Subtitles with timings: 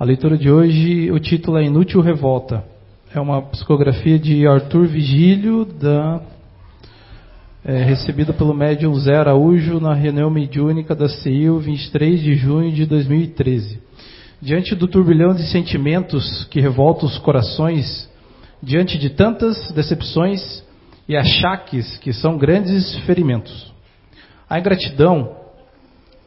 [0.00, 2.62] A leitura de hoje, o título é Inútil Revolta.
[3.12, 6.20] É uma psicografia de Arthur Vigílio, da,
[7.64, 12.86] é, recebida pelo médium Zé Araújo na reunião mediúnica da CIU, 23 de junho de
[12.86, 13.80] 2013.
[14.40, 18.08] Diante do turbilhão de sentimentos que revolta os corações,
[18.62, 20.62] diante de tantas decepções
[21.08, 23.74] e achaques que são grandes ferimentos.
[24.48, 25.32] A ingratidão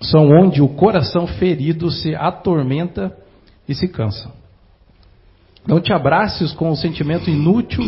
[0.01, 3.20] são onde o coração ferido se atormenta
[3.68, 4.32] e se cansa.
[5.66, 7.84] Não te abraces com o sentimento inútil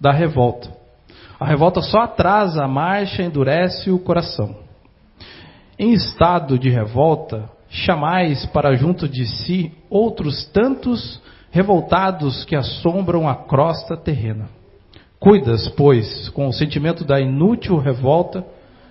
[0.00, 0.76] da revolta.
[1.38, 4.56] A revolta só atrasa a marcha, endurece o coração.
[5.78, 13.34] Em estado de revolta, chamais para junto de si outros tantos revoltados que assombram a
[13.34, 14.48] crosta terrena.
[15.20, 18.44] Cuidas, pois, com o sentimento da inútil revolta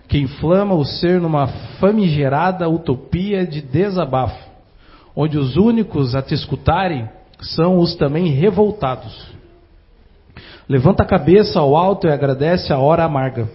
[0.07, 1.47] que inflama o ser numa
[1.79, 4.49] famigerada utopia de desabafo,
[5.19, 7.09] onde os únicos a te escutarem
[7.41, 9.35] são os também revoltados.
[10.69, 13.49] Levanta a cabeça ao alto e agradece a hora amarga,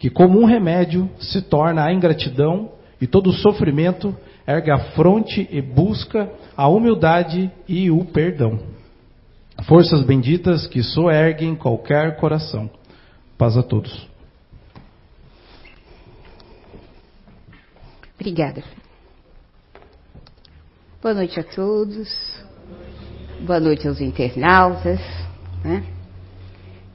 [0.00, 5.48] que como um remédio se torna a ingratidão e todo o sofrimento ergue a fronte
[5.48, 8.58] e busca a humildade e o perdão.
[9.62, 12.68] Forças benditas que soerguem qualquer coração.
[13.38, 14.08] Paz a todos.
[18.18, 18.62] Obrigada.
[21.02, 22.08] Boa noite a todos.
[23.40, 24.98] Boa noite aos internautas.
[25.62, 25.84] Né?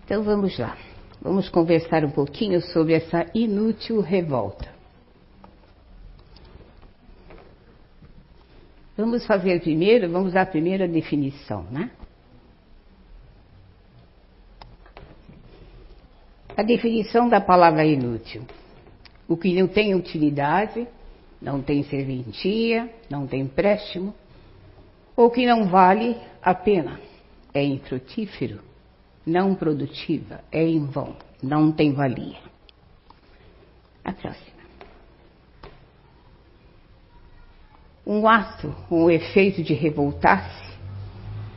[0.04, 0.76] Então vamos lá.
[1.22, 4.70] Vamos conversar um pouquinho sobre essa inútil revolta.
[8.98, 11.92] Vamos fazer primeiro, vamos dar a definição, né?
[16.58, 18.42] A definição da palavra inútil.
[19.28, 20.88] O que não tem utilidade
[21.42, 24.14] não tem serventia, não tem empréstimo,
[25.16, 27.00] ou que não vale a pena,
[27.54, 28.62] é infrutífero,
[29.26, 32.40] não produtiva, é em vão, não tem valia.
[34.04, 34.62] A próxima.
[38.06, 40.72] Um ato, um efeito de revoltar-se,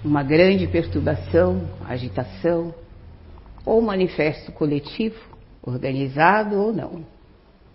[0.05, 2.75] uma grande perturbação, agitação,
[3.65, 5.19] ou manifesto coletivo,
[5.63, 7.14] organizado ou não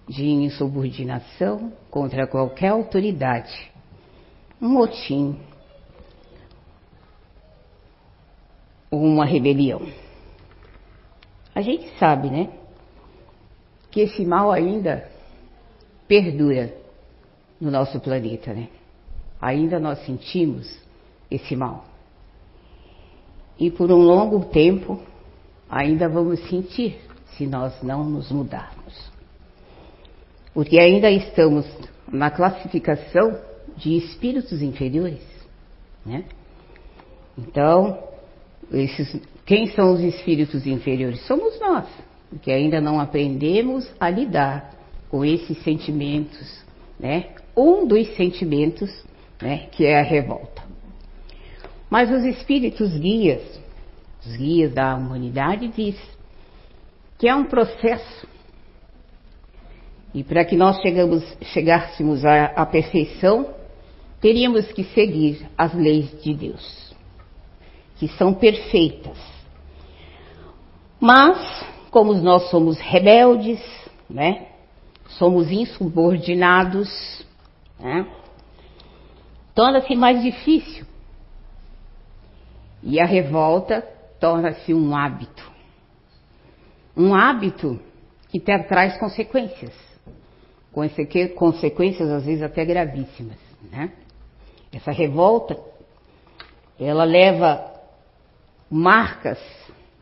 [0.10, 3.72] de insubordinação contra qualquer autoridade,
[4.60, 5.40] um motim,
[8.92, 9.88] uma rebelião.
[11.54, 12.50] A gente sabe, né,
[13.92, 15.08] que esse mal ainda
[16.08, 16.74] perdura
[17.62, 18.68] no nosso planeta, né?
[19.40, 20.76] Ainda nós sentimos
[21.30, 21.86] esse mal.
[23.60, 25.00] E por um longo tempo
[25.70, 27.00] ainda vamos sentir
[27.38, 28.79] se nós não nos mudarmos
[30.54, 31.66] porque ainda estamos
[32.12, 33.40] na classificação
[33.78, 35.24] de espíritos inferiores,
[36.06, 36.26] né?
[37.38, 37.98] Então,
[38.72, 41.26] esses, quem são os espíritos inferiores?
[41.26, 41.86] Somos nós,
[42.30, 44.74] porque ainda não aprendemos a lidar
[45.10, 46.64] com esses sentimentos,
[47.00, 47.30] né?
[47.56, 48.90] Um dos sentimentos,
[49.42, 50.64] né, que é a revolta.
[51.90, 53.42] Mas os espíritos guias,
[54.26, 55.98] os guias da humanidade diz
[57.18, 58.28] que é um processo
[60.14, 63.54] e para que nós chegamos, chegássemos à, à perfeição,
[64.20, 66.96] teríamos que seguir as leis de Deus,
[67.98, 69.18] que são perfeitas.
[71.00, 73.62] Mas, como nós somos rebeldes,
[74.10, 74.48] né?
[75.10, 77.26] Somos insubordinados,
[77.80, 78.08] né?
[79.54, 80.86] Torna-se mais difícil.
[82.82, 83.82] E a revolta
[84.20, 85.50] torna-se um hábito.
[86.96, 87.80] Um hábito
[88.30, 89.89] que traz consequências
[90.72, 93.38] consequências às vezes até gravíssimas.
[93.72, 93.92] Né?
[94.72, 95.58] Essa revolta,
[96.80, 97.66] ela leva
[98.70, 99.40] marcas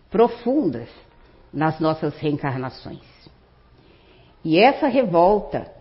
[0.10, 0.90] profundas
[1.54, 3.02] nas nossas reencarnações.
[4.44, 5.72] E essa revolta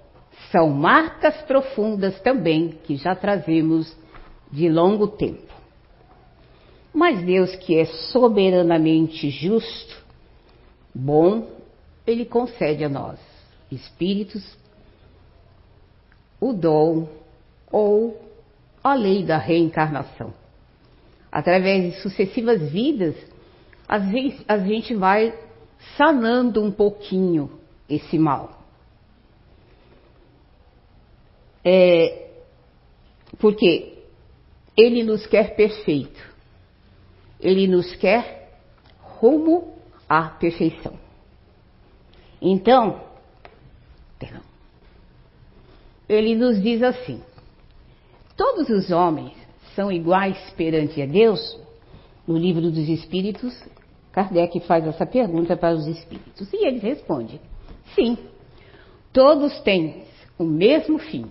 [0.51, 3.97] são marcas profundas também que já trazemos
[4.51, 5.53] de longo tempo.
[6.95, 10.03] Mas Deus, que é soberanamente justo,
[10.95, 11.49] bom,
[12.07, 13.19] Ele concede a nós
[13.71, 14.57] espíritos
[16.49, 17.09] o dom
[17.71, 18.21] ou
[18.83, 20.33] a lei da reencarnação.
[21.31, 23.15] Através de sucessivas vidas,
[23.89, 25.35] a gente vai
[25.97, 27.51] sanando um pouquinho
[27.89, 28.63] esse mal.
[31.65, 32.31] É,
[33.39, 33.99] porque
[34.77, 36.21] ele nos quer perfeito.
[37.41, 38.53] Ele nos quer
[39.01, 39.77] rumo
[40.09, 40.99] à perfeição.
[42.41, 43.01] Então,
[44.19, 44.43] perdão,
[46.09, 47.21] ele nos diz assim:
[48.37, 49.33] todos os homens
[49.75, 51.59] são iguais perante a Deus?
[52.27, 53.55] No livro dos Espíritos,
[54.13, 57.41] Kardec faz essa pergunta para os espíritos e eles respondem:
[57.95, 58.17] sim,
[59.13, 60.05] todos têm
[60.39, 61.27] o mesmo fim.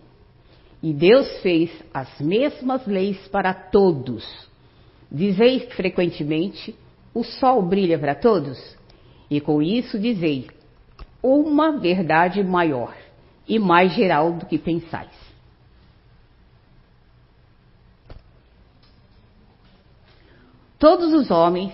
[0.84, 4.26] E Deus fez as mesmas leis para todos.
[5.12, 6.76] Dizei frequentemente:
[7.14, 8.76] o sol brilha para todos?
[9.30, 10.48] E com isso dizei
[11.24, 12.94] uma verdade maior
[13.48, 15.26] e mais geral do que pensais.
[20.78, 21.74] Todos os homens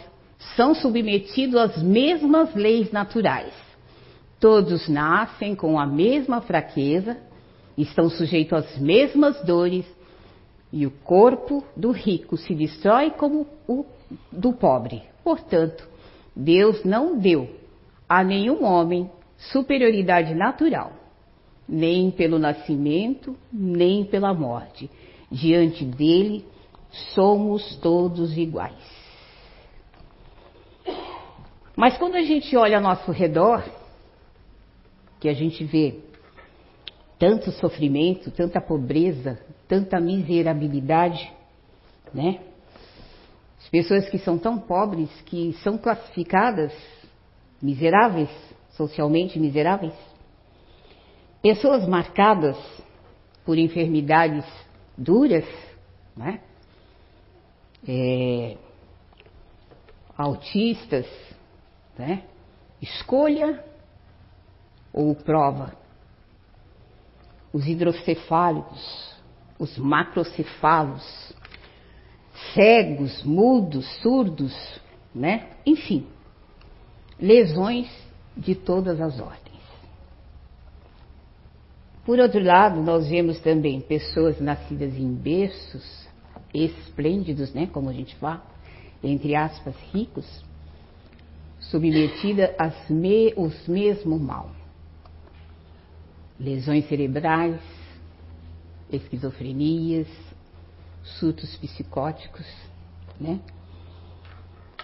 [0.56, 3.53] são submetidos às mesmas leis naturais.
[4.39, 7.18] Todos nascem com a mesma fraqueza,
[7.77, 9.85] estão sujeitos às mesmas dores,
[10.71, 13.85] e o corpo do rico se destrói como o
[14.31, 15.03] do pobre.
[15.24, 15.88] Portanto,
[16.35, 17.50] Deus não deu
[18.07, 20.94] a nenhum homem superioridade natural,
[21.71, 24.91] nem pelo nascimento, nem pela morte.
[25.31, 26.45] Diante dele,
[27.15, 28.75] somos todos iguais.
[31.73, 33.63] Mas quando a gente olha ao nosso redor,
[35.21, 36.00] que a gente vê
[37.18, 41.31] tanto sofrimento, tanta pobreza, tanta miserabilidade,
[42.13, 42.41] né?
[43.59, 46.74] As pessoas que são tão pobres que são classificadas
[47.62, 48.29] miseráveis,
[48.71, 49.94] socialmente miseráveis.
[51.41, 52.57] Pessoas marcadas
[53.43, 54.45] por enfermidades
[54.97, 55.45] duras,
[56.15, 56.39] né?
[57.88, 58.57] É,
[60.15, 61.07] autistas,
[61.97, 62.23] né?
[62.81, 63.63] Escolha
[64.93, 65.73] ou prova.
[67.51, 69.15] Os hidrocefálicos,
[69.57, 71.33] os macrocefalos,
[72.53, 74.79] cegos, mudos, surdos,
[75.13, 75.49] né?
[75.65, 76.07] Enfim,
[77.19, 77.89] lesões
[78.38, 79.50] de todas as ordens.
[82.12, 86.10] Por outro lado, nós vemos também pessoas nascidas em berços
[86.54, 88.46] esplêndidos, né, como a gente fala,
[89.02, 90.44] entre aspas, ricos,
[91.58, 94.52] submetida aos me, os mesmos mal.
[96.38, 97.62] Lesões cerebrais,
[98.92, 100.10] esquizofrenias,
[101.18, 102.46] surtos psicóticos,
[103.18, 103.40] né?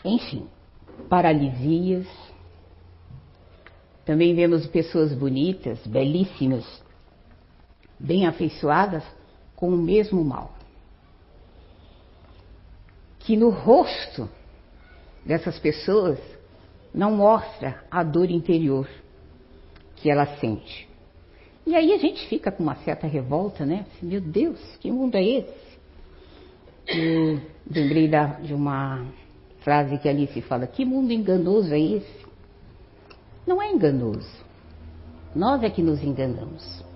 [0.06, 0.48] Enfim,
[1.10, 2.08] paralisias.
[4.06, 6.87] Também vemos pessoas bonitas, belíssimas,
[8.00, 9.04] bem afeiçoadas,
[9.56, 10.54] com o mesmo mal.
[13.20, 14.30] Que no rosto
[15.26, 16.20] dessas pessoas
[16.94, 18.88] não mostra a dor interior
[19.98, 20.88] que ela sente.
[21.66, 23.86] E aí a gente fica com uma certa revolta, né?
[24.02, 25.68] Meu Deus, que mundo é esse?
[27.70, 29.06] Lembrei da, de uma
[29.60, 32.26] frase que Alice fala: Que mundo enganoso é esse?
[33.46, 34.46] Não é enganoso.
[35.36, 36.87] Nós é que nos enganamos.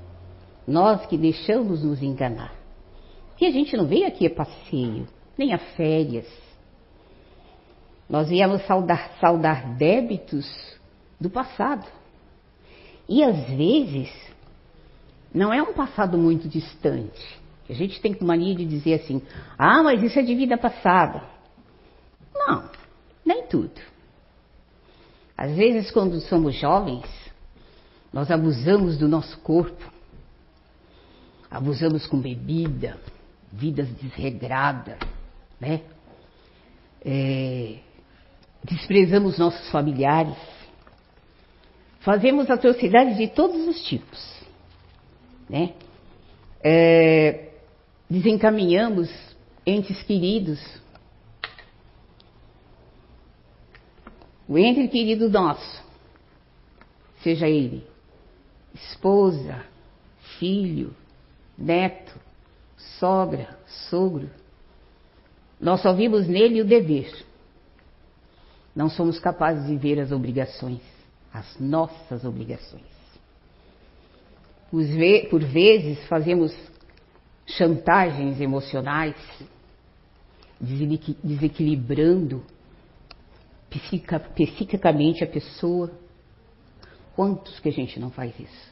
[0.68, 2.54] Nós que deixamos nos enganar.
[3.40, 6.28] E a gente não veio aqui a passeio, nem a férias.
[8.08, 10.46] Nós viemos saudar, saudar débitos
[11.20, 11.88] do passado.
[13.10, 14.12] E às vezes,
[15.34, 17.42] não é um passado muito distante.
[17.70, 19.22] A gente tem mania de dizer assim:
[19.58, 21.24] ah, mas isso é de vida passada.
[22.36, 22.70] Não,
[23.26, 23.82] nem tudo.
[25.38, 27.06] Às vezes, quando somos jovens,
[28.14, 29.91] nós abusamos do nosso corpo,
[31.52, 32.98] abusamos com bebida,
[33.52, 34.98] vidas desregradas,
[35.60, 35.82] né?
[37.04, 37.80] É,
[38.64, 40.38] desprezamos nossos familiares,
[42.00, 44.42] fazemos atrocidades de todos os tipos,
[45.50, 45.74] né?
[46.64, 47.50] É,
[48.10, 49.10] desencaminhamos
[49.66, 50.60] entes queridos.
[54.48, 55.84] O ente querido nosso,
[57.22, 57.92] seja ele
[58.74, 59.66] esposa,
[60.40, 60.96] filho,
[61.62, 62.20] neto,
[63.00, 63.58] sogra,
[63.90, 64.30] sogro,
[65.60, 67.14] nós só vimos nele o dever.
[68.76, 70.82] Não somos capazes de ver as obrigações,
[71.32, 72.82] as nossas obrigações.
[75.30, 76.56] Por vezes fazemos
[77.46, 79.16] chantagens emocionais,
[80.60, 82.44] desequilibrando
[84.34, 85.92] psiquicamente a pessoa.
[87.16, 88.72] Quantos que a gente não faz isso?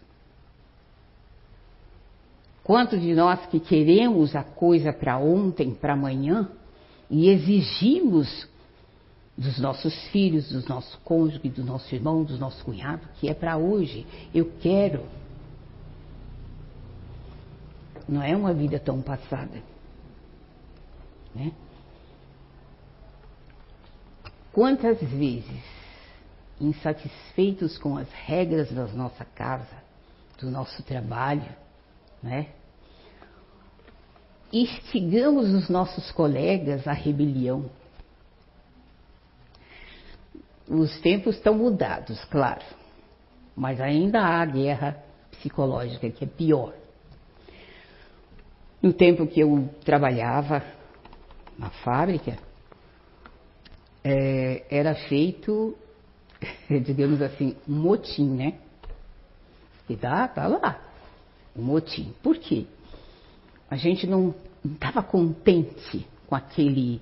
[2.70, 6.52] Quantos de nós que queremos a coisa para ontem, para amanhã,
[7.10, 8.48] e exigimos
[9.36, 13.58] dos nossos filhos, dos nossos cônjuges, do nosso irmão, do nosso cunhado, que é para
[13.58, 14.06] hoje.
[14.36, 15.04] Eu quero.
[18.08, 19.64] Não é uma vida tão passada.
[21.34, 21.52] Né?
[24.54, 25.64] Quantas vezes,
[26.62, 29.84] insatisfeitos com as regras da nossa casa,
[30.40, 31.50] do nosso trabalho,
[32.22, 32.59] né?
[34.52, 37.70] Instigamos os nossos colegas à rebelião.
[40.68, 42.64] Os tempos estão mudados, claro,
[43.56, 46.74] mas ainda há guerra psicológica que é pior.
[48.82, 50.64] No tempo que eu trabalhava
[51.58, 52.38] na fábrica,
[54.04, 55.78] é, era feito,
[56.86, 58.60] digamos assim, um motim, né?
[59.90, 60.80] E dá, tá lá,
[61.56, 62.14] um motim.
[62.22, 62.68] Por quê?
[63.70, 64.34] A gente não
[64.66, 67.02] estava contente com aquele,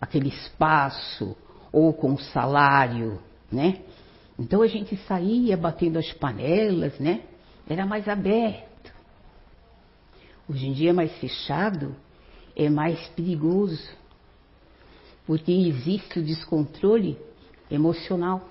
[0.00, 1.36] aquele espaço
[1.70, 3.82] ou com o salário, né?
[4.38, 7.22] Então a gente saía batendo as panelas, né?
[7.68, 8.92] Era mais aberto.
[10.48, 11.94] Hoje em dia é mais fechado,
[12.56, 13.88] é mais perigoso,
[15.26, 17.16] porque existe o descontrole
[17.70, 18.48] emocional.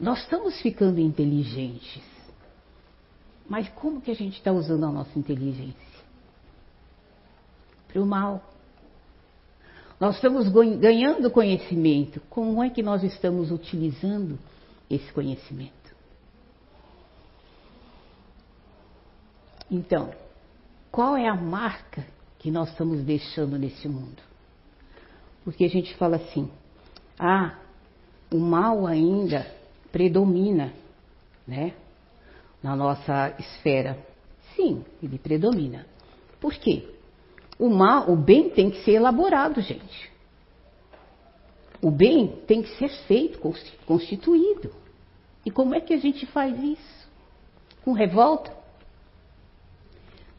[0.00, 2.02] Nós estamos ficando inteligentes,
[3.48, 5.98] mas como que a gente está usando a nossa inteligência?
[7.88, 8.42] Para o mal.
[9.98, 12.20] Nós estamos ganhando conhecimento.
[12.28, 14.38] Como é que nós estamos utilizando
[14.88, 15.72] esse conhecimento?
[19.70, 20.12] Então,
[20.90, 22.06] qual é a marca
[22.38, 24.22] que nós estamos deixando nesse mundo?
[25.42, 26.50] Porque a gente fala assim:
[27.18, 27.58] ah,
[28.30, 29.46] o mal ainda
[29.90, 30.72] predomina,
[31.46, 31.74] né?
[32.62, 33.98] Na nossa esfera.
[34.54, 35.86] Sim, ele predomina.
[36.40, 36.88] Por quê?
[37.58, 40.10] O mal, o bem tem que ser elaborado, gente.
[41.80, 43.38] O bem tem que ser feito,
[43.86, 44.72] constituído.
[45.46, 47.08] E como é que a gente faz isso?
[47.84, 48.52] Com revolta?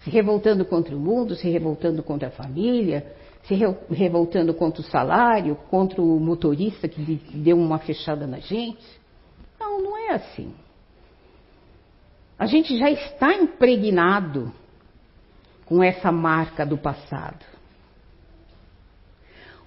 [0.01, 3.55] Se revoltando contra o mundo, se revoltando contra a família, se
[3.89, 7.01] revoltando contra o salário, contra o motorista que
[7.33, 8.85] deu uma fechada na gente.
[9.59, 10.53] Não, não é assim.
[12.39, 14.49] A gente já está impregnado
[15.65, 17.45] com essa marca do passado.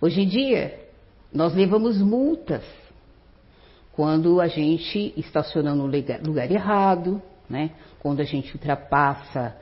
[0.00, 0.88] Hoje em dia,
[1.30, 2.64] nós levamos multas
[3.92, 7.72] quando a gente estaciona no lugar, errado, né?
[8.00, 9.54] quando a gente ultrapassa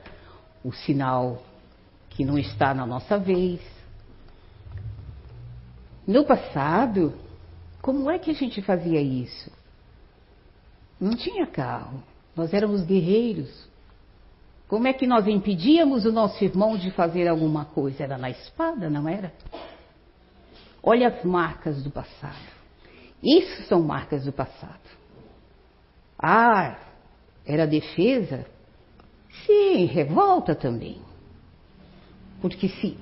[0.63, 1.43] o sinal
[2.09, 3.59] que não está na nossa vez.
[6.07, 7.13] No passado,
[7.81, 9.51] como é que a gente fazia isso?
[10.99, 12.01] Não tinha carro,
[12.35, 13.69] nós éramos guerreiros,
[14.71, 18.03] como é que nós impedíamos o nosso irmão de fazer alguma coisa?
[18.03, 19.33] Era na espada, não era?
[20.81, 22.39] Olha as marcas do passado.
[23.21, 24.79] Isso são marcas do passado.
[26.17, 26.79] Ah,
[27.45, 28.45] era defesa?
[29.45, 31.01] Sim, revolta também.
[32.39, 32.97] Porque se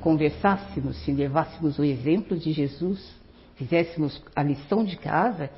[0.00, 3.14] conversássemos, se levássemos o exemplo de Jesus,
[3.56, 5.48] fizéssemos a lição de casa,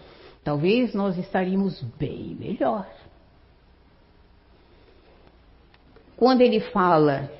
[0.45, 2.87] talvez nós estaríamos bem melhor.
[6.17, 7.31] Quando ele fala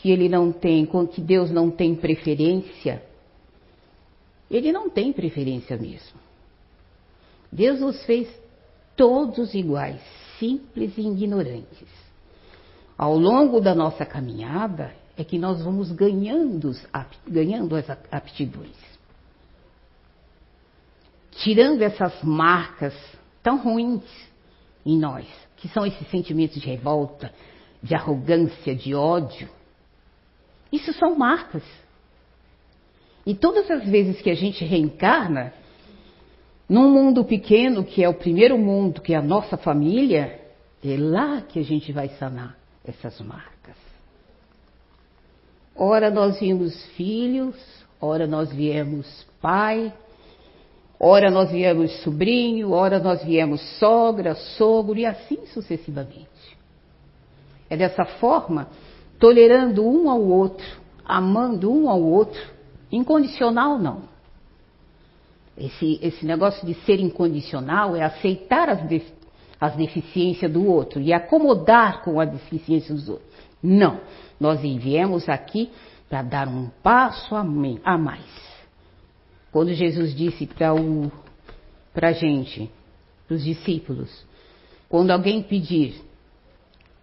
[0.00, 3.02] que ele não tem, que Deus não tem preferência,
[4.50, 6.18] ele não tem preferência mesmo.
[7.50, 8.28] Deus nos fez
[8.96, 10.00] todos iguais,
[10.38, 11.88] simples e ignorantes.
[12.98, 16.72] Ao longo da nossa caminhada é que nós vamos ganhando,
[17.26, 18.76] ganhando as aptidões.
[21.32, 22.94] Tirando essas marcas
[23.42, 24.02] tão ruins
[24.84, 27.32] em nós, que são esses sentimentos de revolta,
[27.86, 29.48] de arrogância, de ódio.
[30.72, 31.62] Isso são marcas.
[33.24, 35.52] E todas as vezes que a gente reencarna,
[36.68, 40.40] num mundo pequeno, que é o primeiro mundo, que é a nossa família,
[40.84, 43.76] é lá que a gente vai sanar essas marcas.
[45.74, 47.56] Ora nós vimos filhos,
[48.00, 49.92] ora nós viemos pai,
[50.98, 56.35] ora nós viemos sobrinho, ora nós viemos sogra, sogro e assim sucessivamente.
[57.68, 58.68] É dessa forma,
[59.18, 60.66] tolerando um ao outro,
[61.04, 62.40] amando um ao outro,
[62.90, 64.02] incondicional não.
[65.56, 69.02] Esse, esse negócio de ser incondicional é aceitar as, de,
[69.60, 73.26] as deficiências do outro e acomodar com a deficiência dos outros.
[73.62, 74.00] Não.
[74.38, 75.70] Nós viemos aqui
[76.08, 78.46] para dar um passo a mais.
[79.50, 82.70] Quando Jesus disse para a gente,
[83.26, 84.24] para os discípulos,
[84.88, 86.05] quando alguém pedir,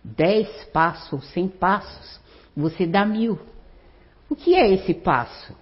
[0.03, 2.19] dez passos, cem passos,
[2.55, 3.39] você dá mil.
[4.29, 5.55] O que é esse passo?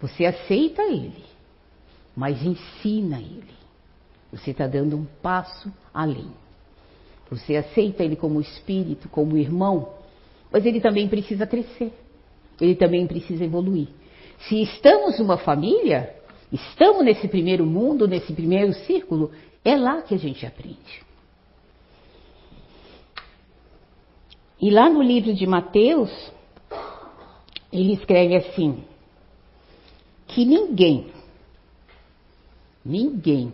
[0.00, 1.24] Você aceita ele,
[2.16, 3.54] mas ensina ele.
[4.32, 6.30] Você está dando um passo além.
[7.30, 9.94] Você aceita ele como espírito, como irmão,
[10.52, 11.92] mas ele também precisa crescer.
[12.60, 13.88] Ele também precisa evoluir.
[14.40, 16.14] Se estamos numa família,
[16.52, 19.32] estamos nesse primeiro mundo, nesse primeiro círculo,
[19.64, 21.02] é lá que a gente aprende.
[24.60, 26.10] E lá no livro de Mateus,
[27.72, 28.84] ele escreve assim:
[30.26, 31.12] que ninguém,
[32.84, 33.52] ninguém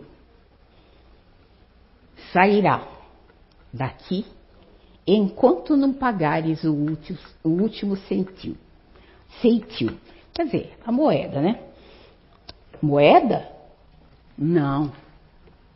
[2.31, 2.87] sairá
[3.73, 4.25] daqui
[5.05, 8.55] enquanto não pagares o último, o último centil.
[9.41, 9.97] Ceitil.
[10.33, 11.61] Quer dizer, a moeda, né?
[12.81, 13.49] Moeda?
[14.37, 14.91] Não.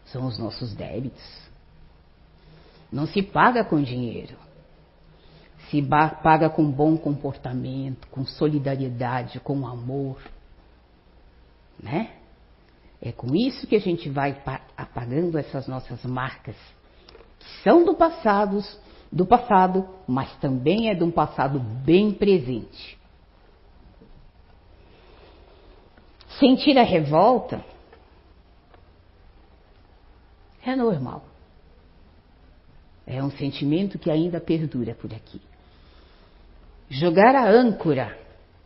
[0.05, 1.23] São os nossos débitos.
[2.91, 4.35] Não se paga com dinheiro.
[5.69, 10.21] Se paga com bom comportamento, com solidariedade, com amor.
[11.81, 12.11] Né?
[13.01, 14.41] É com isso que a gente vai
[14.77, 16.55] apagando essas nossas marcas,
[17.39, 18.59] que são do passado,
[19.11, 22.97] do passado, mas também é de um passado bem presente.
[26.39, 27.63] Sentir a revolta
[30.63, 31.23] é normal.
[33.07, 35.39] É um sentimento que ainda perdura por aqui.
[36.89, 38.17] Jogar a âncora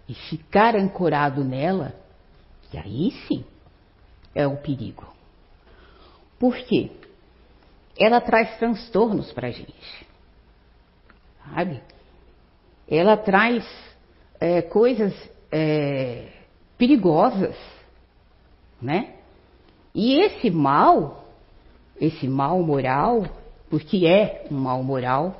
[0.07, 1.95] e ficar ancorado nela,
[2.73, 3.45] e aí sim
[4.35, 5.07] é o perigo.
[6.37, 6.91] Por quê?
[7.97, 10.07] Ela traz transtornos para a gente.
[11.43, 11.81] Sabe?
[12.87, 13.65] Ela traz
[14.39, 15.13] é, coisas
[15.51, 16.31] é,
[16.77, 17.55] perigosas,
[18.81, 19.15] né?
[19.93, 21.25] E esse mal,
[21.99, 23.25] esse mal moral,
[23.69, 25.35] porque é um mal moral,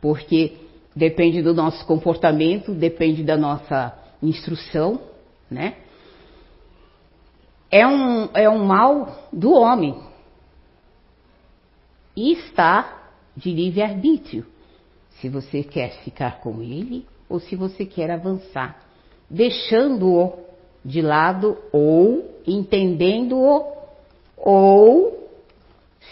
[0.00, 0.56] porque
[0.94, 5.00] depende do nosso comportamento, depende da nossa instrução,
[5.50, 5.76] né?
[7.70, 9.98] É um, é um mal do homem.
[12.14, 14.46] E está de livre-arbítrio.
[15.20, 18.82] Se você quer ficar com ele ou se você quer avançar
[19.32, 20.34] deixando-o
[20.84, 23.64] de lado ou entendendo-o
[24.36, 25.30] ou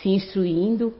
[0.00, 0.94] se instruindo,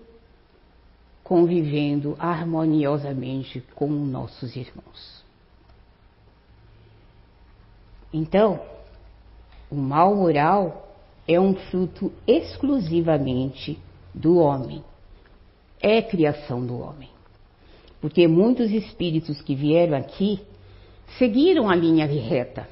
[1.31, 5.23] convivendo harmoniosamente com nossos irmãos.
[8.13, 8.61] Então,
[9.71, 10.93] o mal moral
[11.29, 13.79] é um fruto exclusivamente
[14.13, 14.83] do homem.
[15.81, 17.11] É criação do homem.
[18.01, 20.41] Porque muitos espíritos que vieram aqui
[21.17, 22.69] seguiram a linha reta.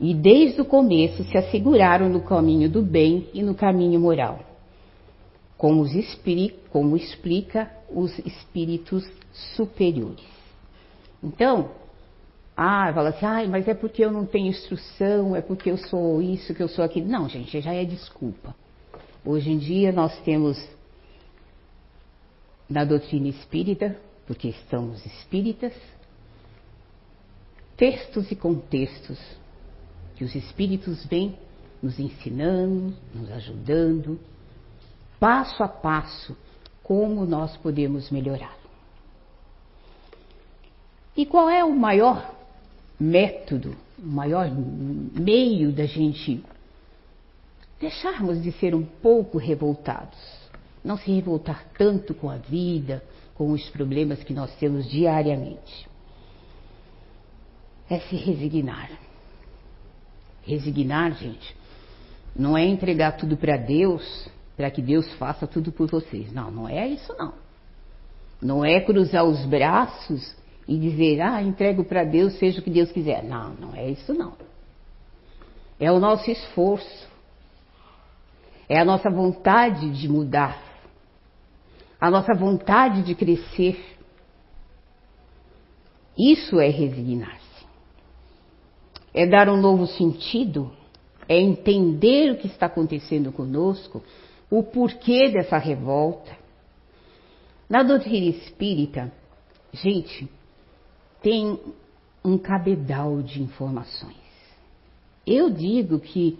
[0.00, 4.49] E desde o começo se asseguraram no caminho do bem e no caminho moral.
[5.60, 5.84] Como,
[6.70, 9.06] como explica os espíritos
[9.54, 10.24] superiores.
[11.22, 11.72] Então,
[12.56, 16.22] ah, fala assim, ah, mas é porque eu não tenho instrução, é porque eu sou
[16.22, 17.06] isso, que eu sou aquilo.
[17.06, 18.56] Não, gente, já é desculpa.
[19.22, 20.58] Hoje em dia nós temos
[22.66, 23.94] na doutrina espírita,
[24.26, 25.74] porque estamos espíritas,
[27.76, 29.18] textos e contextos
[30.16, 31.36] que os Espíritos vêm
[31.82, 34.18] nos ensinando, nos ajudando,
[35.20, 36.36] passo a passo,
[36.82, 38.56] como nós podemos melhorar.
[41.16, 42.34] E qual é o maior
[42.98, 46.42] método, o maior meio da gente
[47.78, 50.18] deixarmos de ser um pouco revoltados?
[50.82, 53.04] Não se revoltar tanto com a vida,
[53.34, 55.90] com os problemas que nós temos diariamente
[57.90, 58.88] é se resignar.
[60.44, 61.56] Resignar, gente,
[62.34, 64.28] não é entregar tudo para Deus,
[64.60, 66.30] para que Deus faça tudo por vocês.
[66.30, 67.32] Não, não é isso não.
[68.42, 70.36] Não é cruzar os braços
[70.68, 73.24] e dizer, ah, entrego para Deus, seja o que Deus quiser.
[73.24, 74.34] Não, não é isso não.
[75.78, 77.08] É o nosso esforço.
[78.68, 80.62] É a nossa vontade de mudar.
[81.98, 83.82] A nossa vontade de crescer.
[86.18, 87.40] Isso é resignar
[89.12, 90.70] é dar um novo sentido,
[91.28, 94.04] é entender o que está acontecendo conosco,
[94.50, 96.36] o porquê dessa revolta.
[97.68, 99.12] Na doutrina espírita,
[99.72, 100.28] gente,
[101.22, 101.58] tem
[102.24, 104.16] um cabedal de informações.
[105.26, 106.38] Eu digo que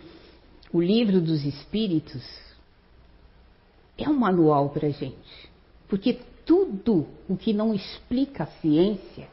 [0.72, 2.22] o livro dos espíritos
[3.96, 5.50] é um manual para gente,
[5.88, 9.28] porque tudo o que não explica a ciência,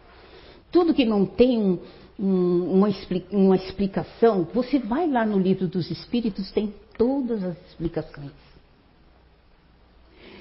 [0.71, 1.79] tudo que não tem um,
[2.19, 2.89] uma,
[3.31, 8.31] uma explicação, você vai lá no livro dos Espíritos, tem todas as explicações.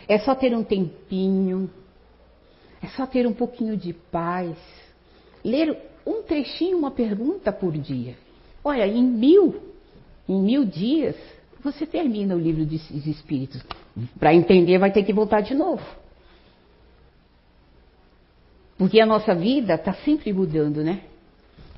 [0.08, 1.70] É só ter um tempinho,
[2.82, 4.56] é só ter um pouquinho de paz,
[5.44, 8.16] ler um trechinho, uma pergunta por dia.
[8.62, 9.60] Olha, em mil,
[10.28, 11.16] em mil dias,
[11.62, 13.62] você termina o livro dos Espíritos.
[14.18, 15.84] Para entender, vai ter que voltar de novo.
[18.78, 21.00] Porque a nossa vida está sempre mudando, né?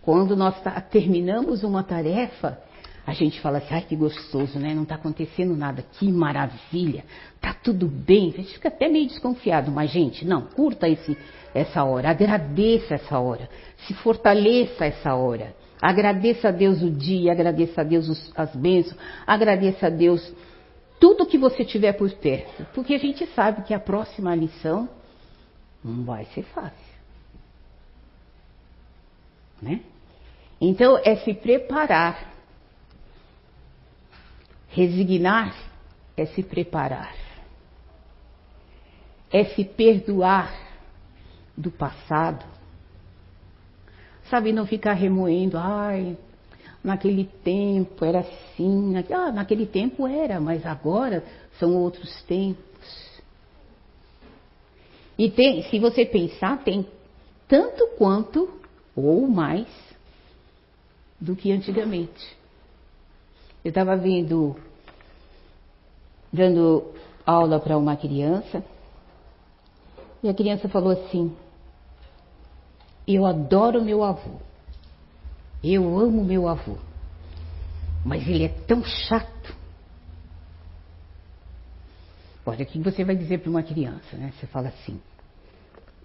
[0.02, 2.60] Quando nós tá, terminamos uma tarefa,
[3.08, 4.74] a gente fala assim, ai que gostoso, né?
[4.74, 7.06] Não está acontecendo nada, que maravilha,
[7.40, 8.34] tá tudo bem.
[8.34, 11.16] A gente fica até meio desconfiado, mas gente, não, curta esse,
[11.54, 13.48] essa hora, agradeça essa hora,
[13.86, 15.56] se fortaleça essa hora.
[15.80, 20.30] Agradeça a Deus o dia, agradeça a Deus os, as bênçãos, agradeça a Deus
[21.00, 24.86] tudo que você tiver por perto, porque a gente sabe que a próxima lição
[25.82, 26.94] não vai ser fácil.
[29.62, 29.80] Né?
[30.60, 32.37] Então é se preparar
[34.68, 35.54] Resignar
[36.16, 37.14] é se preparar,
[39.30, 40.54] é se perdoar
[41.56, 42.44] do passado.
[44.28, 46.16] Sabe, não ficar remoendo, ai,
[46.84, 51.24] naquele tempo era assim, ah, naquele tempo era, mas agora
[51.58, 52.68] são outros tempos.
[55.18, 56.86] E tem, se você pensar, tem
[57.48, 58.48] tanto quanto
[58.94, 59.66] ou mais
[61.20, 62.37] do que antigamente.
[63.64, 64.56] Eu estava vindo,
[66.32, 66.94] dando
[67.26, 68.64] aula para uma criança,
[70.22, 71.34] e a criança falou assim:
[73.06, 74.38] Eu adoro meu avô,
[75.62, 76.76] eu amo meu avô,
[78.04, 79.56] mas ele é tão chato.
[82.46, 84.32] Olha, o que você vai dizer para uma criança, né?
[84.38, 84.98] Você fala assim.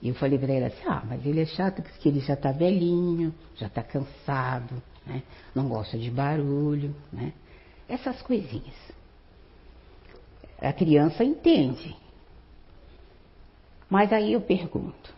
[0.02, 3.34] Eu falei para ela assim: Ah, mas ele é chato porque ele já está velhinho,
[3.56, 5.24] já está cansado, né?
[5.56, 7.32] não gosta de barulho, né?
[7.88, 8.76] Essas coisinhas.
[10.62, 11.96] A criança entende.
[13.90, 15.14] Mas aí eu pergunto: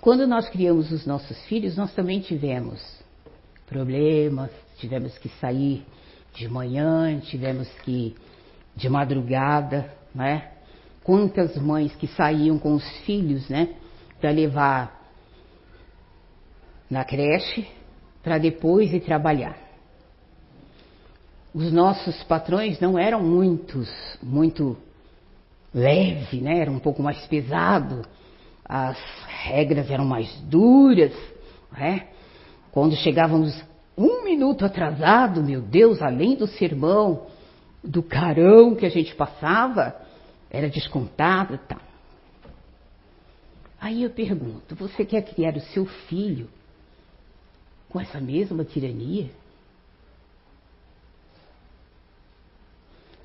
[0.00, 2.80] quando nós criamos os nossos filhos, nós também tivemos
[3.66, 5.84] problemas, tivemos que sair
[6.32, 8.14] de manhã, tivemos que
[8.74, 10.52] de madrugada, né?
[11.02, 13.76] Quantas mães que saíam com os filhos, né,
[14.20, 15.08] para levar
[16.90, 17.68] na creche,
[18.22, 19.65] para depois ir trabalhar
[21.56, 23.88] os nossos patrões não eram muitos,
[24.22, 24.76] muito
[25.72, 26.58] leve, né?
[26.58, 28.04] Era um pouco mais pesado.
[28.62, 31.14] As regras eram mais duras,
[31.72, 32.08] né?
[32.70, 33.58] Quando chegávamos
[33.96, 37.26] um minuto atrasado, meu Deus, além do sermão,
[37.82, 39.96] do carão que a gente passava,
[40.50, 41.80] era descontado e tal.
[43.80, 46.50] Aí eu pergunto, você quer criar o seu filho
[47.88, 49.30] com essa mesma tirania?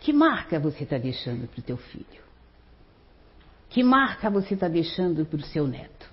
[0.02, 2.22] Que marca você está deixando para o teu filho?
[3.70, 6.10] Que marca você está deixando para o seu neto?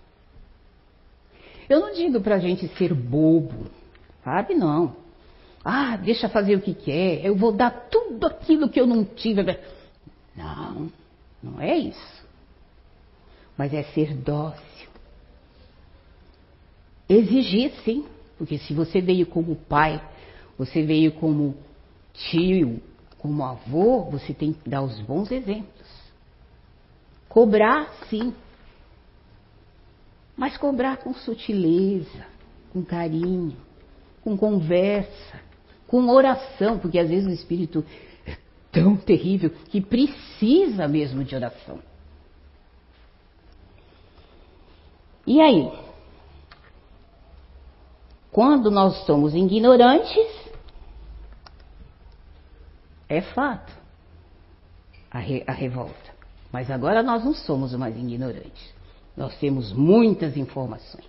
[1.69, 3.67] Eu não digo para a gente ser bobo,
[4.23, 4.55] sabe?
[4.55, 4.95] Não.
[5.65, 9.59] Ah, deixa fazer o que quer, eu vou dar tudo aquilo que eu não tive.
[10.37, 10.93] Não,
[11.43, 12.27] não é isso.
[13.57, 14.89] Mas é ser dócil.
[17.09, 20.01] Exigir, sim, porque se você veio como pai,
[20.59, 21.57] você veio como
[22.13, 22.81] tio,
[23.19, 25.89] como avô, você tem que dar os bons exemplos.
[27.29, 28.33] Cobrar, sim.
[30.37, 32.27] Mas cobrar com sutileza,
[32.73, 33.57] com carinho,
[34.23, 35.41] com conversa,
[35.87, 37.85] com oração, porque às vezes o espírito
[38.27, 38.37] é
[38.71, 41.81] tão terrível que precisa mesmo de oração.
[45.27, 45.71] E aí?
[48.31, 50.38] Quando nós somos ignorantes,
[53.09, 53.73] é fato
[55.11, 56.19] a, re, a revolta.
[56.53, 58.75] Mas agora nós não somos mais ignorantes.
[59.17, 61.07] Nós temos muitas informações.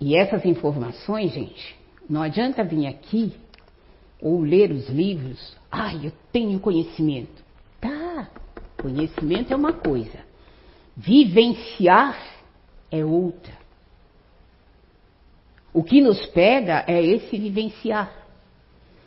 [0.00, 1.76] E essas informações, gente,
[2.08, 3.32] não adianta vir aqui
[4.20, 5.56] ou ler os livros.
[5.70, 7.44] Ah, eu tenho conhecimento.
[7.80, 8.28] Tá,
[8.76, 10.18] conhecimento é uma coisa.
[10.96, 12.18] Vivenciar
[12.90, 13.54] é outra.
[15.72, 18.25] O que nos pega é esse vivenciar.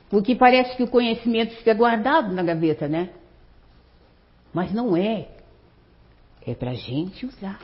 [0.10, 3.10] Porque parece que o conhecimento fica guardado na gaveta, né?
[4.54, 5.30] Mas não é.
[6.45, 7.62] É para a gente usar.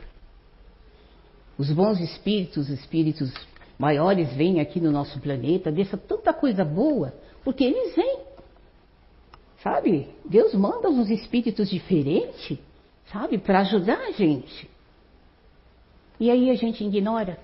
[1.58, 3.32] Os bons espíritos, os espíritos
[3.78, 8.20] maiores vêm aqui no nosso planeta, deixa tanta coisa boa, porque eles vêm.
[9.62, 10.14] Sabe?
[10.24, 12.58] Deus manda uns espíritos diferentes,
[13.10, 13.38] sabe?
[13.38, 14.70] Para ajudar a gente.
[16.20, 17.38] E aí a gente ignora?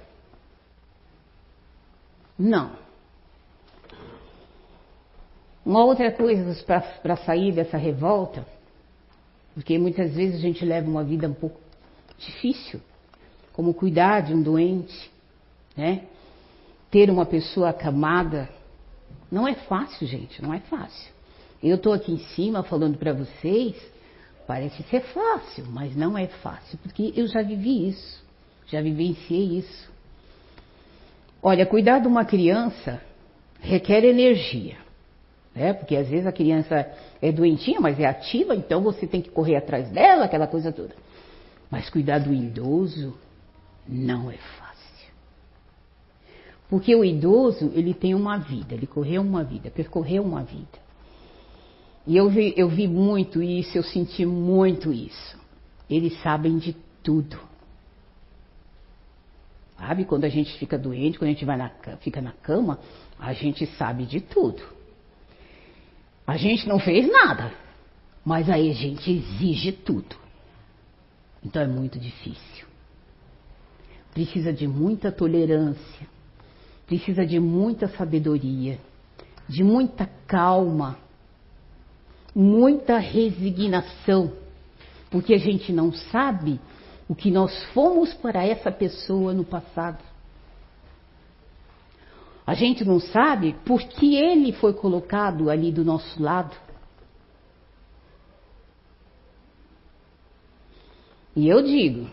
[2.38, 2.81] Não.
[5.64, 6.54] Uma outra coisa
[7.02, 8.44] para sair dessa revolta,
[9.54, 11.60] porque muitas vezes a gente leva uma vida um pouco
[12.18, 12.80] difícil,
[13.52, 15.10] como cuidar de um doente,
[15.76, 16.04] né?
[16.90, 18.48] Ter uma pessoa acamada,
[19.30, 21.12] não é fácil, gente, não é fácil.
[21.62, 23.76] Eu estou aqui em cima falando para vocês,
[24.46, 28.22] parece ser fácil, mas não é fácil, porque eu já vivi isso,
[28.66, 29.92] já vivenciei isso.
[31.40, 33.00] Olha, cuidar de uma criança
[33.60, 34.76] requer energia,
[35.54, 35.72] né?
[35.72, 39.56] Porque às vezes a criança é doentinha, mas é ativa, então você tem que correr
[39.56, 40.94] atrás dela, aquela coisa toda.
[41.70, 43.14] Mas cuidar do idoso
[43.88, 44.62] não é fácil.
[46.68, 50.80] Porque o idoso, ele tem uma vida, ele correu uma vida, percorreu uma vida.
[52.06, 55.38] E eu vi, eu vi muito isso, eu senti muito isso.
[55.88, 57.38] Eles sabem de tudo.
[59.78, 60.04] Sabe?
[60.04, 62.78] Quando a gente fica doente, quando a gente vai na, fica na cama,
[63.18, 64.62] a gente sabe de tudo.
[66.26, 67.52] A gente não fez nada,
[68.24, 70.16] mas aí a gente exige tudo.
[71.44, 72.66] Então é muito difícil.
[74.12, 76.06] Precisa de muita tolerância,
[76.86, 78.78] precisa de muita sabedoria,
[79.48, 80.98] de muita calma,
[82.34, 84.32] muita resignação,
[85.10, 86.60] porque a gente não sabe
[87.08, 90.11] o que nós fomos para essa pessoa no passado.
[92.46, 96.56] A gente não sabe por que ele foi colocado ali do nosso lado.
[101.34, 102.10] E eu digo,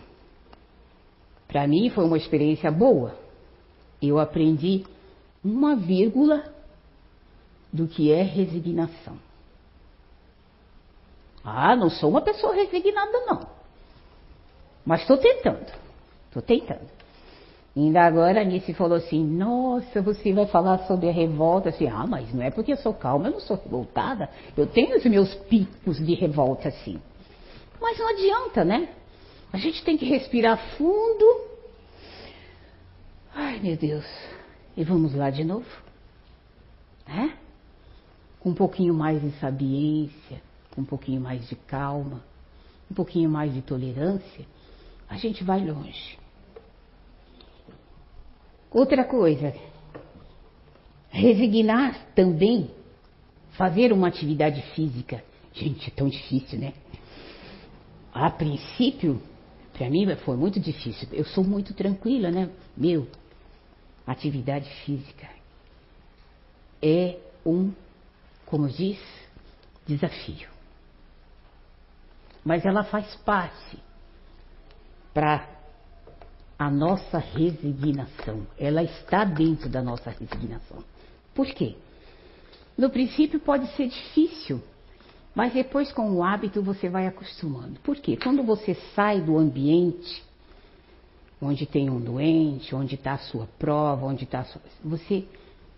[1.48, 3.18] para mim foi uma experiência boa.
[4.02, 4.86] Eu aprendi
[5.44, 6.54] uma vírgula
[7.74, 9.18] do que é resignação.
[11.44, 13.48] Ah, não sou uma pessoa resignada, não.
[14.86, 15.72] Mas estou tentando.
[16.28, 16.99] Estou tentando.
[17.76, 21.70] Ainda agora a Anice falou assim, nossa, você vai falar sobre a revolta.
[21.70, 24.30] Assim, ah, mas não é porque eu sou calma, eu não sou revoltada.
[24.58, 27.00] Eu tenho os meus picos de revolta, assim.
[27.80, 28.90] Mas não adianta, né?
[29.54, 31.42] A gente tem que respirar fundo.
[33.34, 34.06] Ai, meu Deus.
[34.76, 35.68] E vamos lá de novo?
[37.08, 37.32] É?
[38.40, 42.22] Com um pouquinho mais de sabiência, com um pouquinho mais de calma,
[42.90, 44.46] um pouquinho mais de tolerância,
[45.08, 46.18] a gente vai longe.
[48.72, 49.54] Outra coisa,
[51.10, 52.70] resignar também,
[53.52, 55.24] fazer uma atividade física.
[55.54, 56.74] Gente, é tão difícil, né?
[58.14, 59.22] A princípio,
[59.74, 61.08] para mim foi muito difícil.
[61.12, 62.50] Eu sou muito tranquila, né?
[62.78, 63.08] Meu,
[64.06, 65.28] atividade física
[66.82, 67.72] é um,
[68.46, 69.00] como diz,
[69.86, 70.48] desafio.
[72.46, 73.78] Mas ela faz parte
[75.14, 75.59] para
[76.60, 78.46] a nossa resignação.
[78.60, 80.84] Ela está dentro da nossa resignação.
[81.34, 81.76] Por quê?
[82.78, 84.62] No princípio pode ser difícil,
[85.34, 87.80] mas depois, com o hábito, você vai acostumando.
[87.80, 88.18] Por quê?
[88.18, 90.22] Quando você sai do ambiente
[91.42, 94.62] onde tem um doente, onde está a sua prova, onde está sua...
[94.84, 95.26] Você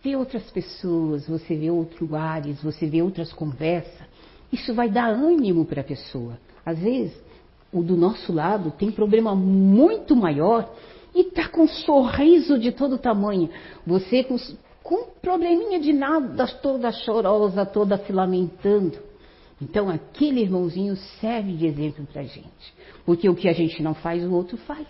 [0.04, 4.02] vê outras pessoas, você vê outros ares, você vê outras conversas.
[4.52, 6.39] Isso vai dar ânimo para a pessoa.
[6.65, 7.15] Às vezes,
[7.74, 10.70] o do nosso lado tem problema muito maior
[11.16, 13.50] e está com um sorriso de todo tamanho.
[13.86, 14.38] Você com,
[14.84, 18.98] com probleminha de nada, toda chorosa, toda se lamentando.
[19.62, 22.74] Então aquele irmãozinho serve de exemplo para gente.
[23.06, 24.88] Porque o que a gente não faz, o outro faz.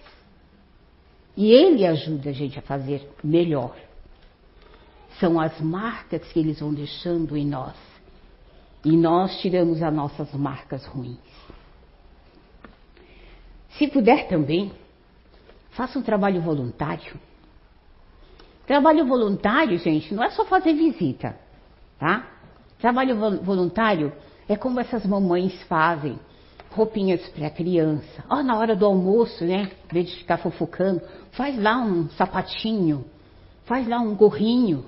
[1.35, 3.75] E ele ajuda a gente a fazer melhor.
[5.19, 7.75] São as marcas que eles vão deixando em nós.
[8.83, 11.19] E nós tiramos as nossas marcas ruins.
[13.77, 14.71] Se puder também,
[15.71, 17.19] faça um trabalho voluntário.
[18.65, 21.37] Trabalho voluntário, gente, não é só fazer visita,
[21.99, 22.27] tá?
[22.79, 24.13] Trabalho voluntário
[24.47, 26.19] é como essas mamães fazem.
[26.71, 28.23] Roupinhas para criança.
[28.29, 29.69] Ó, oh, na hora do almoço, né?
[29.89, 33.03] Em vez de ficar fofocando, faz lá um sapatinho,
[33.65, 34.85] faz lá um gorrinho.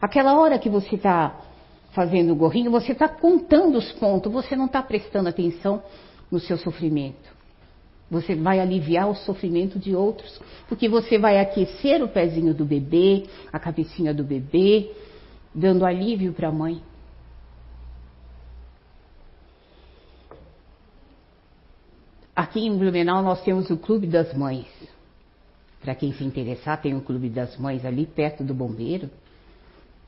[0.00, 1.38] Aquela hora que você está
[1.92, 5.82] fazendo o gorrinho, você está contando os pontos, você não está prestando atenção
[6.30, 7.31] no seu sofrimento.
[8.12, 13.24] Você vai aliviar o sofrimento de outros, porque você vai aquecer o pezinho do bebê,
[13.50, 14.92] a cabecinha do bebê,
[15.54, 16.82] dando alívio para a mãe.
[22.36, 24.66] Aqui em Blumenau nós temos o Clube das Mães.
[25.80, 29.08] Para quem se interessar, tem o Clube das Mães ali perto do bombeiro.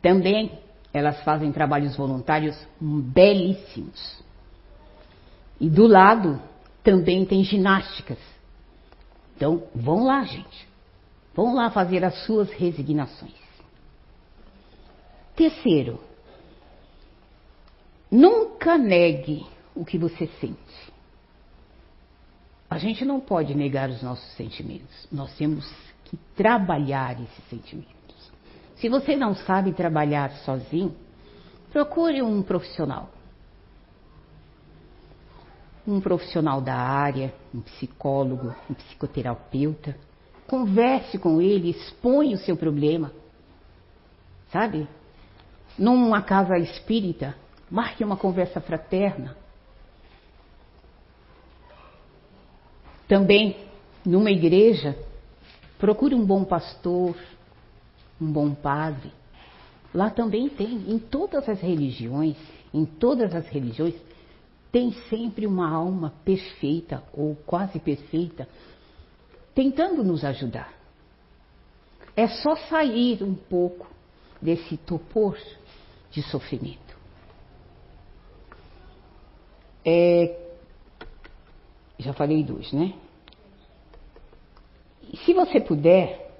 [0.02, 0.52] Também
[0.92, 4.22] elas fazem trabalhos voluntários belíssimos.
[5.58, 6.38] E do lado
[6.84, 8.18] também tem ginásticas.
[9.34, 10.68] Então, vão lá, gente.
[11.34, 13.32] Vão lá fazer as suas resignações.
[15.34, 15.98] Terceiro,
[18.08, 19.44] nunca negue
[19.74, 20.92] o que você sente.
[22.70, 25.08] A gente não pode negar os nossos sentimentos.
[25.10, 25.68] Nós temos
[26.04, 27.94] que trabalhar esses sentimentos.
[28.76, 30.94] Se você não sabe trabalhar sozinho,
[31.72, 33.10] procure um profissional.
[35.86, 39.96] Um profissional da área, um psicólogo, um psicoterapeuta,
[40.46, 43.12] converse com ele, expõe o seu problema.
[44.50, 44.88] Sabe?
[45.78, 47.34] Numa casa espírita,
[47.70, 49.36] marque uma conversa fraterna.
[53.08, 53.56] Também,
[54.04, 54.96] numa igreja,
[55.78, 57.16] procure um bom pastor,
[58.20, 59.12] um bom padre.
[59.92, 62.36] Lá também tem, em todas as religiões,
[62.72, 63.94] em todas as religiões,
[64.74, 68.48] tem sempre uma alma perfeita ou quase perfeita
[69.54, 70.74] tentando nos ajudar.
[72.16, 73.87] É só sair um pouco
[74.42, 75.38] desse topor
[76.10, 76.98] de sofrimento.
[79.84, 80.40] É,
[81.96, 82.94] já falei dois, né?
[85.24, 86.37] Se você puder,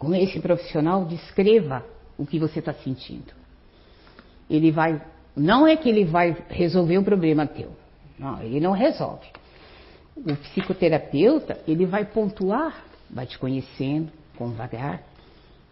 [0.00, 1.86] com esse profissional, descreva
[2.18, 3.32] o que você está sentindo.
[4.50, 5.00] Ele vai,
[5.38, 7.70] não é que ele vai resolver o problema teu.
[8.18, 9.26] Não, ele não resolve.
[10.16, 15.02] O psicoterapeuta, ele vai pontuar, vai te conhecendo com vagar,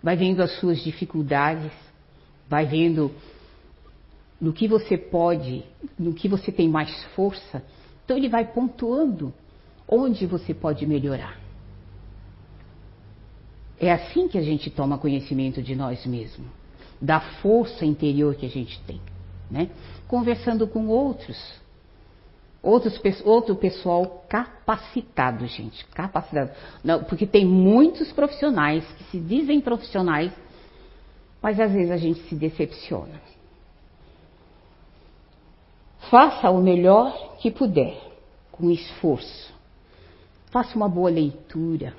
[0.03, 1.73] vai vendo as suas dificuldades,
[2.49, 3.13] vai vendo
[4.41, 5.65] no que você pode,
[5.99, 7.63] no que você tem mais força.
[8.05, 9.35] Então ele vai pontuando
[9.89, 11.41] onde você pode melhorar.
[13.79, 16.47] É assim que a gente toma conhecimento de nós mesmos,
[17.01, 19.01] da força interior que a gente tem,
[19.51, 19.71] né?
[20.09, 21.37] Conversando com outros,
[22.63, 26.51] outros outro pessoal capacitado, gente, capacitado.
[26.83, 30.33] Não, porque tem muitos profissionais que se dizem profissionais,
[31.41, 33.21] mas às vezes a gente se decepciona.
[36.11, 38.01] Faça o melhor que puder,
[38.53, 39.55] com esforço.
[40.51, 41.95] Faça uma boa leitura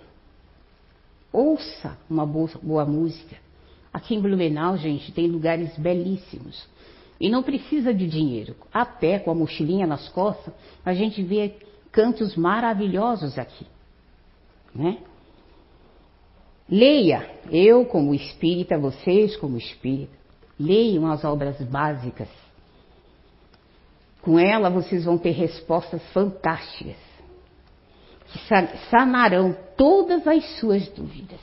[1.32, 3.36] Ouça uma boa, boa música.
[3.94, 6.68] Aqui em Blumenau, gente, tem lugares belíssimos.
[7.20, 8.56] E não precisa de dinheiro.
[8.74, 10.54] A pé, com a mochilinha nas costas,
[10.86, 11.56] a gente vê
[11.92, 13.66] cantos maravilhosos aqui.
[14.74, 15.00] Né?
[16.70, 20.16] Leia, eu como espírita, vocês como espírita,
[20.60, 22.30] leiam as obras básicas.
[24.22, 26.98] Com ela vocês vão ter respostas fantásticas
[28.28, 28.40] que
[28.90, 31.40] sanarão todas as suas dúvidas.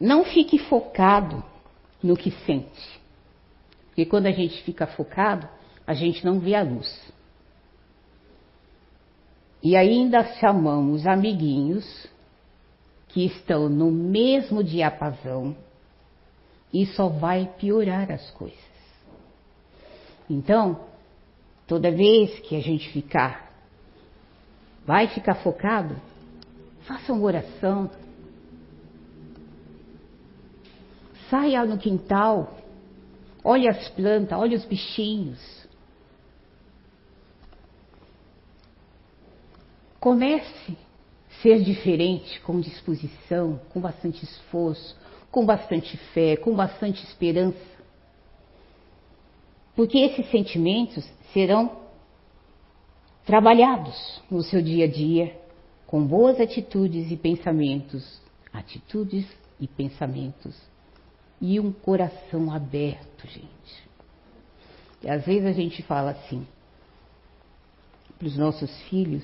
[0.00, 1.42] Não fique focado
[2.02, 3.03] no que sente.
[3.94, 5.48] Porque quando a gente fica focado,
[5.86, 7.12] a gente não vê a luz.
[9.62, 12.08] E ainda chamamos amiguinhos
[13.06, 15.56] que estão no mesmo diapasão
[16.72, 18.58] e só vai piorar as coisas.
[20.28, 20.80] Então,
[21.68, 23.48] toda vez que a gente ficar
[24.84, 25.94] vai ficar focado,
[26.82, 27.88] faça uma oração.
[31.30, 32.63] Saia no quintal,
[33.44, 35.68] olhe as plantas, olhe os bichinhos.
[40.00, 40.76] Comece
[41.28, 44.96] a ser diferente com disposição, com bastante esforço,
[45.30, 47.74] com bastante fé, com bastante esperança.
[49.76, 51.84] Porque esses sentimentos serão
[53.26, 55.38] trabalhados no seu dia a dia
[55.86, 58.20] com boas atitudes e pensamentos,
[58.52, 59.26] atitudes
[59.60, 60.73] e pensamentos
[61.46, 63.88] e um coração aberto, gente.
[65.02, 66.46] E às vezes a gente fala assim
[68.18, 69.22] para os nossos filhos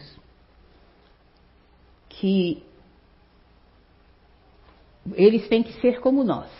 [2.10, 2.62] que
[5.14, 6.50] eles têm que ser como nós.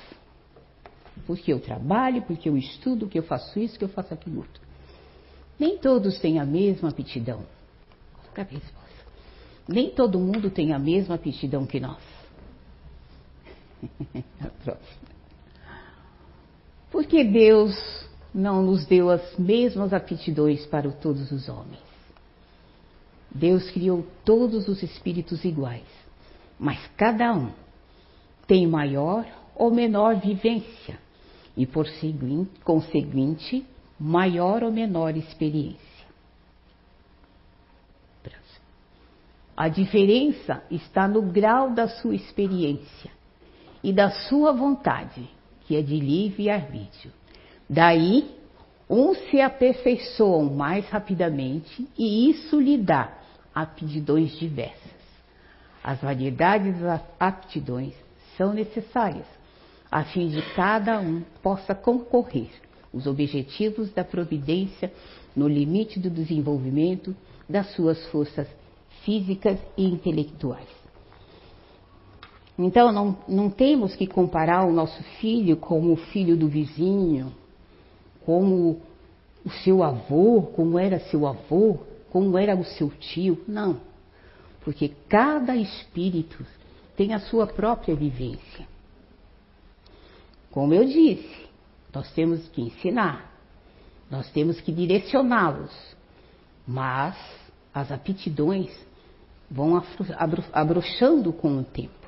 [1.27, 4.63] Porque eu trabalho, porque eu estudo, que eu faço isso, que eu faço aquilo outro.
[5.59, 7.45] Nem todos têm a mesma aptidão.
[9.69, 12.03] Nem todo mundo tem a mesma aptidão que nós.
[16.91, 17.75] Porque Deus
[18.35, 21.91] não nos deu as mesmas aptidões para todos os homens.
[23.33, 25.87] Deus criou todos os espíritos iguais,
[26.59, 27.51] mas cada um
[28.47, 29.25] tem maior
[29.55, 30.99] ou menor vivência
[31.57, 31.87] e, por
[32.65, 33.65] conseguinte,
[33.99, 35.91] maior ou menor experiência.
[39.61, 43.11] A diferença está no grau da sua experiência
[43.85, 45.29] e da sua vontade,
[45.71, 47.13] que é de livre arbítrio.
[47.69, 48.29] Daí,
[48.89, 53.17] uns se aperfeiçoam mais rapidamente e isso lhe dá
[53.55, 55.01] aptidões diversas.
[55.81, 57.95] As variedades das aptidões
[58.37, 59.27] são necessárias,
[59.89, 62.51] a fim de cada um possa concorrer
[62.93, 64.93] os objetivos da providência
[65.37, 67.15] no limite do desenvolvimento
[67.49, 68.49] das suas forças
[69.05, 70.80] físicas e intelectuais.
[72.63, 77.33] Então, não, não temos que comparar o nosso filho como o filho do vizinho,
[78.25, 78.83] como
[79.43, 81.79] o seu avô, como era seu avô,
[82.11, 83.43] como era o seu tio.
[83.49, 83.81] Não.
[84.63, 86.45] Porque cada espírito
[86.97, 88.69] tem a sua própria vivência.
[90.51, 91.47] Como eu disse,
[91.95, 93.33] nós temos que ensinar,
[94.11, 95.73] nós temos que direcioná-los,
[96.67, 97.17] mas
[97.73, 98.71] as aptidões
[99.51, 99.83] vão
[100.53, 102.00] abrochando com o tempo.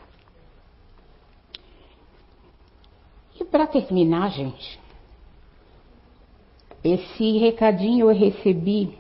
[3.38, 4.80] E para terminar, gente,
[6.84, 8.98] esse recadinho eu recebi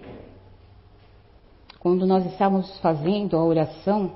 [1.80, 4.14] quando nós estávamos fazendo a oração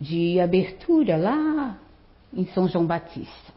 [0.00, 1.78] de abertura lá
[2.32, 3.52] em São João Batista.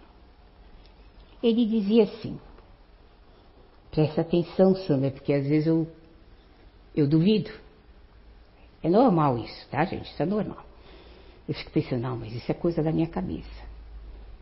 [1.43, 2.39] Ele dizia assim:
[3.91, 5.87] presta atenção, Sandra, porque às vezes eu,
[6.95, 7.51] eu duvido.
[8.81, 10.11] É normal isso, tá, gente?
[10.11, 10.65] Isso é normal.
[11.47, 13.66] Eu fico pensando, não, mas isso é coisa da minha cabeça.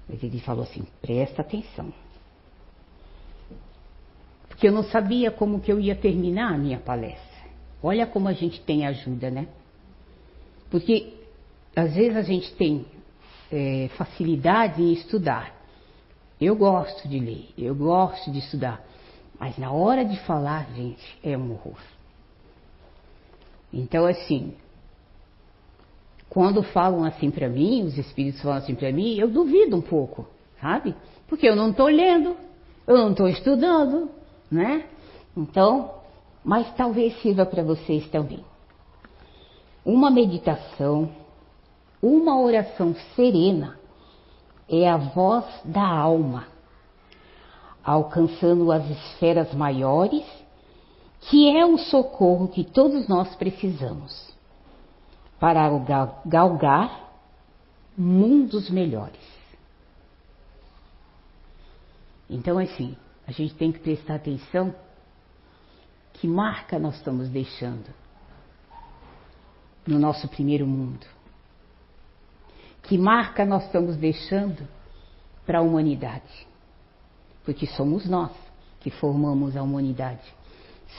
[0.08, 1.93] Mas ele falou assim: presta atenção.
[4.47, 7.24] Porque eu não sabia como que eu ia terminar a minha palestra.
[7.84, 9.47] Olha como a gente tem ajuda, né?
[10.70, 11.14] Porque
[11.76, 12.86] às vezes a gente tem
[13.51, 15.53] é, facilidade em estudar.
[16.39, 18.84] Eu gosto de ler, eu gosto de estudar.
[19.39, 21.80] Mas na hora de falar, gente, é um horror.
[23.74, 24.53] Então, assim,
[26.30, 30.28] quando falam assim para mim, os espíritos falam assim para mim, eu duvido um pouco,
[30.59, 30.95] sabe?
[31.28, 32.36] Porque eu não estou lendo,
[32.86, 34.09] eu não estou estudando,
[34.51, 34.86] né?
[35.36, 35.91] Então,
[36.43, 38.43] mas talvez sirva para vocês também.
[39.84, 41.09] Uma meditação,
[42.01, 43.80] uma oração serena
[44.67, 46.47] é a voz da alma,
[47.84, 50.26] alcançando as esferas maiores,
[51.21, 54.34] que é o socorro que todos nós precisamos
[55.39, 55.69] para
[56.25, 57.11] galgar
[57.97, 59.36] mundos melhores.
[62.29, 62.95] Então, assim,
[63.27, 64.73] a gente tem que prestar atenção
[66.13, 67.93] que marca nós estamos deixando
[69.86, 71.05] no nosso primeiro mundo.
[72.83, 74.67] Que marca nós estamos deixando
[75.45, 76.47] para a humanidade.
[77.43, 78.31] Porque somos nós
[78.79, 80.21] que formamos a humanidade,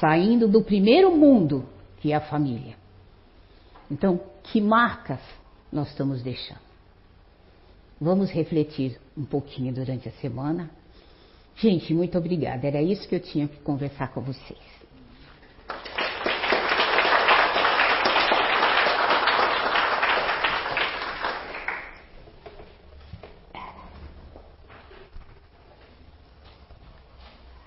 [0.00, 1.64] saindo do primeiro mundo,
[1.98, 2.76] que é a família.
[3.90, 5.20] Então, que marcas
[5.70, 6.66] nós estamos deixando?
[8.00, 10.70] Vamos refletir um pouquinho durante a semana.
[11.56, 12.66] Gente, muito obrigada.
[12.66, 14.76] Era isso que eu tinha que conversar com vocês.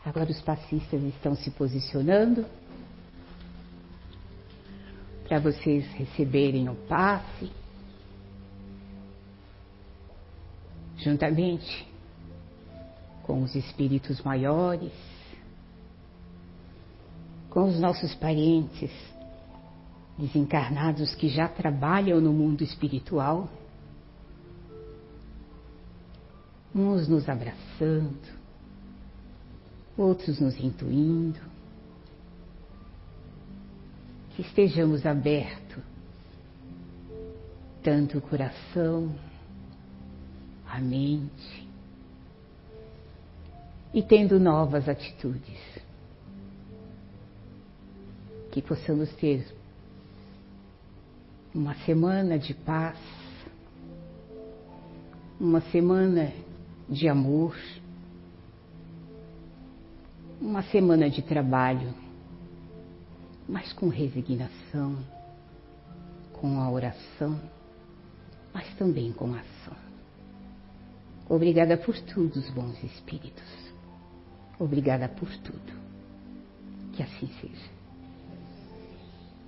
[0.06, 2.46] Agora os passistas estão se posicionando
[5.30, 7.52] para vocês receberem o passe.
[10.98, 11.88] Juntamente
[13.22, 14.92] com os espíritos maiores,
[17.52, 18.92] com os nossos parentes
[20.18, 23.48] desencarnados que já trabalham no mundo espiritual,
[26.74, 28.18] uns nos abraçando,
[29.96, 31.40] outros nos intuindo,
[34.40, 35.84] estejamos abertos,
[37.84, 39.14] tanto o coração,
[40.68, 41.68] a mente,
[43.94, 45.60] e tendo novas atitudes.
[48.52, 49.46] Que possamos ter
[51.54, 52.98] uma semana de paz,
[55.40, 56.32] uma semana
[56.88, 57.56] de amor,
[60.42, 61.94] uma semana de trabalho
[63.50, 64.96] mas com resignação,
[66.34, 67.42] com a oração,
[68.54, 69.76] mas também com a ação.
[71.28, 73.74] Obrigada por tudo, os bons espíritos.
[74.60, 75.74] Obrigada por tudo.
[76.94, 77.79] Que assim seja.